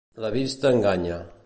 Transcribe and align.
La 0.23 0.31
vista 0.37 0.71
enganya. 0.79 1.23